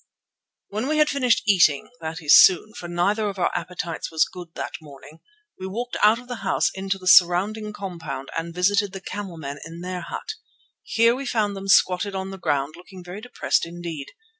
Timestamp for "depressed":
13.21-13.63